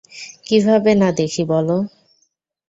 [0.47, 1.69] কিভাবে না দেখি বল?